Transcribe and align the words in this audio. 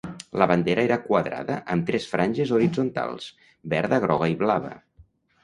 La 0.43 0.45
bandera 0.51 0.81
era 0.85 0.95
quadrada 1.03 1.57
amb 1.73 1.85
tres 1.89 2.07
franges 2.13 2.55
horitzontals: 2.57 3.29
verda, 3.77 4.01
groga 4.09 4.33
i 4.35 4.41
blava. 4.43 4.75